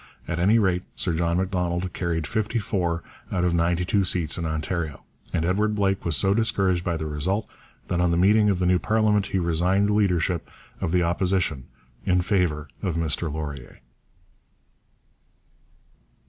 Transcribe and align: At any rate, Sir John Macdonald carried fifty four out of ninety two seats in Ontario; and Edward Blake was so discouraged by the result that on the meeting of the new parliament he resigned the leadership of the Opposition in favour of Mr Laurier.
At 0.27 0.39
any 0.39 0.57
rate, 0.57 0.81
Sir 0.95 1.13
John 1.13 1.37
Macdonald 1.37 1.93
carried 1.93 2.25
fifty 2.25 2.57
four 2.57 3.03
out 3.31 3.43
of 3.45 3.53
ninety 3.53 3.85
two 3.85 4.03
seats 4.03 4.35
in 4.35 4.47
Ontario; 4.47 5.03
and 5.31 5.45
Edward 5.45 5.75
Blake 5.75 6.03
was 6.03 6.17
so 6.17 6.33
discouraged 6.33 6.83
by 6.83 6.97
the 6.97 7.05
result 7.05 7.47
that 7.87 8.01
on 8.01 8.09
the 8.09 8.17
meeting 8.17 8.49
of 8.49 8.57
the 8.57 8.65
new 8.65 8.79
parliament 8.79 9.27
he 9.27 9.37
resigned 9.37 9.89
the 9.89 9.93
leadership 9.93 10.49
of 10.79 10.91
the 10.91 11.03
Opposition 11.03 11.65
in 12.03 12.21
favour 12.21 12.67
of 12.81 12.95
Mr 12.95 13.31
Laurier. 13.31 13.77